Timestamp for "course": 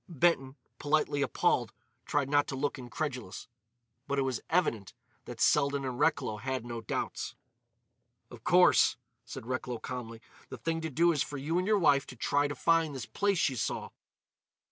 8.43-8.97